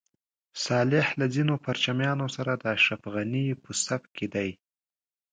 صالح 0.65 1.07
له 1.19 1.25
ځینو 1.35 1.53
پرچمیانو 1.65 2.27
سره 2.35 2.51
د 2.55 2.63
اشرف 2.75 3.01
غني 3.13 3.45
په 3.63 3.71
صف 3.83 4.03
کې 4.15 4.27
دی. 4.33 4.49